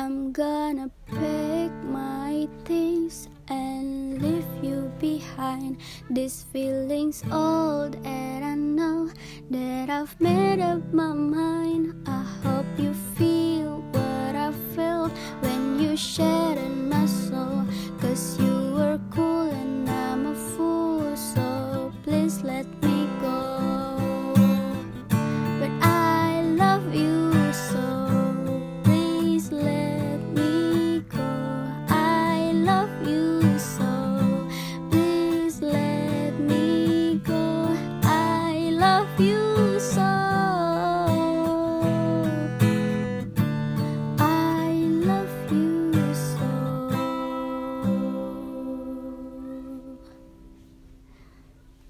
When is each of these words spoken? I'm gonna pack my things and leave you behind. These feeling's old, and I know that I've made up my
I'm 0.00 0.30
gonna 0.30 0.88
pack 1.06 1.72
my 1.82 2.46
things 2.64 3.28
and 3.48 4.22
leave 4.22 4.46
you 4.62 4.92
behind. 5.00 5.78
These 6.08 6.44
feeling's 6.52 7.24
old, 7.32 7.96
and 8.06 8.44
I 8.44 8.54
know 8.54 9.10
that 9.50 9.90
I've 9.90 10.14
made 10.20 10.60
up 10.60 10.92
my 10.92 11.14